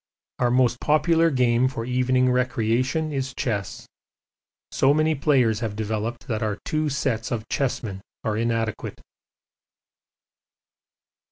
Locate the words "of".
7.29-7.47